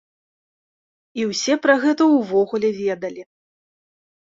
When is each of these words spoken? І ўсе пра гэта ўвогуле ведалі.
І 1.19 1.25
ўсе 1.33 1.53
пра 1.67 1.75
гэта 1.85 2.03
ўвогуле 2.15 2.69
ведалі. 2.81 3.21